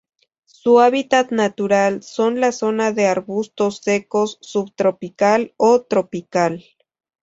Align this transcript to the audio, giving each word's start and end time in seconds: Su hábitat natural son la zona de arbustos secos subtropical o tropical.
Su 0.47 0.79
hábitat 0.79 1.29
natural 1.29 2.01
son 2.01 2.39
la 2.39 2.51
zona 2.53 2.91
de 2.91 3.05
arbustos 3.05 3.81
secos 3.83 4.39
subtropical 4.41 5.53
o 5.57 5.83
tropical. 5.83 6.65